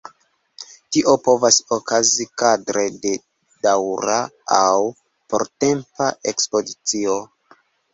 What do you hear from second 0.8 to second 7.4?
Tio povas okazi kadre de daŭra aŭ portempa ekspozicio.